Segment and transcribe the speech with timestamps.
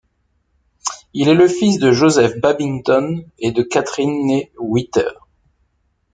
[1.13, 5.07] Il est le fils de Joseph Babington et de Catherine née Whitter.